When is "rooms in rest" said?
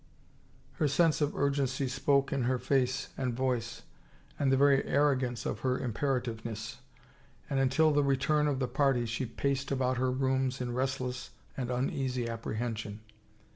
10.09-11.01